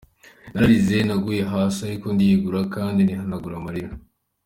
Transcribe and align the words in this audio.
Nararize, 0.51 0.97
naguye 1.07 1.41
hasi 1.51 1.79
ariko 1.87 2.05
ndiyegura 2.11 2.59
kandi 2.75 2.99
nihanagura 3.03 3.55
amarira. 3.57 3.91